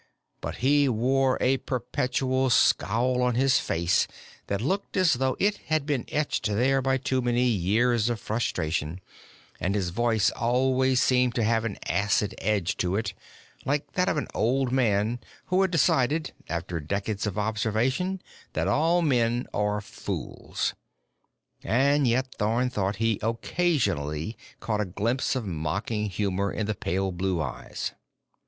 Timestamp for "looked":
4.59-4.97